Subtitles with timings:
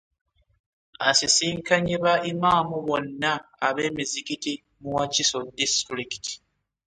[1.09, 3.31] Asisinkanye ba Imaam bonna
[3.67, 6.33] ab'emizikiti mu Wakiso disitulikiti.